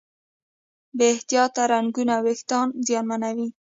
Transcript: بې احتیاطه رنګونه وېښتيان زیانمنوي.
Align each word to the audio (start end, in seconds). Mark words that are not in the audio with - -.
بې 0.97 1.05
احتیاطه 1.15 1.63
رنګونه 1.73 2.15
وېښتيان 2.25 2.67
زیانمنوي. 2.85 3.47